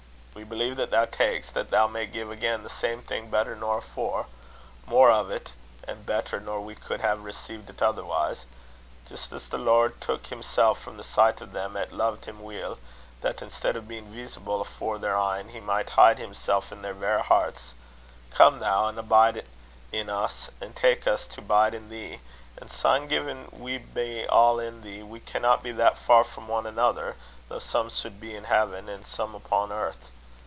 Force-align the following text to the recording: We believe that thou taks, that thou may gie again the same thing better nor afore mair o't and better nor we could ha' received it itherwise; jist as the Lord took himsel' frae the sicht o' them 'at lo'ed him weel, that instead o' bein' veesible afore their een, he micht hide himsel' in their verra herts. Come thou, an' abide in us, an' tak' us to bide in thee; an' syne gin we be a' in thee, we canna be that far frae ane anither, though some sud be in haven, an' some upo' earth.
We 0.33 0.45
believe 0.45 0.77
that 0.77 0.91
thou 0.91 1.03
taks, 1.05 1.51
that 1.51 1.71
thou 1.71 1.87
may 1.87 2.07
gie 2.07 2.21
again 2.21 2.63
the 2.63 2.69
same 2.69 3.01
thing 3.01 3.29
better 3.29 3.53
nor 3.53 3.79
afore 3.79 4.27
mair 4.89 5.11
o't 5.11 5.51
and 5.85 6.05
better 6.05 6.39
nor 6.39 6.61
we 6.61 6.73
could 6.73 7.01
ha' 7.01 7.17
received 7.21 7.69
it 7.69 7.75
itherwise; 7.77 8.45
jist 9.09 9.33
as 9.33 9.49
the 9.49 9.57
Lord 9.57 9.99
took 9.99 10.25
himsel' 10.27 10.73
frae 10.73 10.93
the 10.95 11.03
sicht 11.03 11.41
o' 11.41 11.45
them 11.45 11.75
'at 11.75 11.91
lo'ed 11.91 12.23
him 12.23 12.41
weel, 12.41 12.79
that 13.19 13.41
instead 13.41 13.75
o' 13.75 13.81
bein' 13.81 14.13
veesible 14.13 14.61
afore 14.61 14.97
their 14.97 15.17
een, 15.17 15.49
he 15.49 15.59
micht 15.59 15.91
hide 15.91 16.17
himsel' 16.17 16.63
in 16.71 16.81
their 16.81 16.93
verra 16.93 17.23
herts. 17.23 17.73
Come 18.31 18.59
thou, 18.59 18.87
an' 18.87 18.97
abide 18.97 19.45
in 19.91 20.09
us, 20.09 20.49
an' 20.61 20.71
tak' 20.71 21.07
us 21.07 21.27
to 21.27 21.41
bide 21.41 21.73
in 21.73 21.89
thee; 21.89 22.21
an' 22.57 22.69
syne 22.69 23.09
gin 23.09 23.49
we 23.51 23.79
be 23.79 24.25
a' 24.29 24.57
in 24.59 24.81
thee, 24.81 25.03
we 25.03 25.19
canna 25.19 25.57
be 25.57 25.73
that 25.73 25.97
far 25.97 26.23
frae 26.23 26.41
ane 26.51 26.65
anither, 26.67 27.17
though 27.49 27.59
some 27.59 27.89
sud 27.89 28.21
be 28.21 28.33
in 28.33 28.45
haven, 28.45 28.87
an' 28.87 29.03
some 29.03 29.35
upo' 29.35 29.69
earth. 29.69 30.09